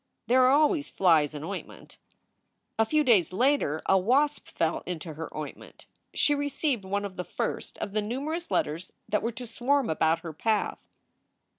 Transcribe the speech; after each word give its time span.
There 0.25 0.41
are 0.41 0.49
always 0.51 0.89
flies 0.89 1.35
in 1.35 1.43
ointment. 1.43 1.97
A 2.79 2.87
few 2.87 3.03
days 3.03 3.31
later 3.31 3.83
a 3.85 3.99
wasp 3.99 4.47
fell 4.47 4.81
into 4.87 5.13
her 5.13 5.29
ointment. 5.37 5.85
She 6.15 6.33
received 6.33 6.83
one 6.85 7.05
of 7.05 7.17
the 7.17 7.23
first 7.23 7.77
of 7.77 7.91
the 7.91 8.01
numerous 8.01 8.49
letters 8.49 8.91
that 9.07 9.21
were 9.21 9.31
to 9.33 9.45
swarm 9.45 9.91
about 9.91 10.21
her 10.21 10.33
path. 10.33 10.87